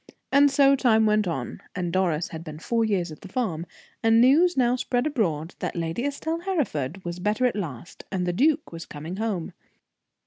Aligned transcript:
And 0.31 0.49
so 0.49 0.75
time 0.75 1.05
went 1.05 1.27
on, 1.27 1.61
and 1.75 1.93
Doris 1.93 2.29
had 2.29 2.43
been 2.43 2.57
four 2.57 2.83
years 2.83 3.11
at 3.11 3.21
the 3.21 3.27
farm, 3.27 3.67
and 4.01 4.19
news 4.19 4.57
now 4.57 4.75
spread 4.75 5.05
abroad 5.05 5.53
that 5.59 5.75
Lady 5.75 6.05
Estelle 6.05 6.39
Hereford 6.39 7.05
was 7.05 7.19
better 7.19 7.45
at 7.45 7.55
last, 7.55 8.03
and 8.11 8.25
the 8.25 8.33
duke 8.33 8.71
was 8.71 8.87
coming 8.87 9.17
home. 9.17 9.53